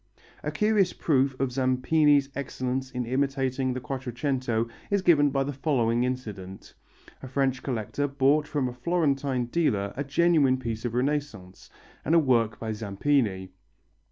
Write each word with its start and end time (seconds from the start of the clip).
A 0.41 0.49
curious 0.51 0.93
proof 0.93 1.39
of 1.39 1.51
Zampini's 1.51 2.29
excellence 2.35 2.89
in 2.89 3.05
imitating 3.05 3.71
the 3.73 3.79
Quattrocento 3.79 4.67
is 4.89 5.03
given 5.03 5.29
by 5.29 5.43
the 5.43 5.53
following 5.53 6.05
incident. 6.05 6.73
A 7.21 7.27
French 7.27 7.61
collector 7.61 8.07
bought 8.07 8.47
from 8.47 8.67
a 8.67 8.73
Florentine 8.73 9.45
dealer 9.45 9.93
a 9.95 10.03
genuine 10.03 10.57
piece 10.57 10.85
of 10.85 10.95
Renaissance, 10.95 11.69
and 12.03 12.15
a 12.15 12.19
work 12.19 12.59
by 12.59 12.71
Zampini. 12.71 13.51